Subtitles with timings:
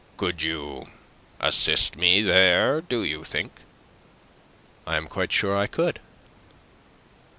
[0.17, 0.89] Could you
[1.39, 3.51] assist me there, do you think?"
[4.87, 5.99] "I am quite sure I could."